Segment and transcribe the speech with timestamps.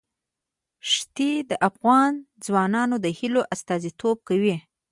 [0.91, 2.13] ښتې د افغان
[2.45, 4.55] ځوانانو د هیلو استازیتوب کوي.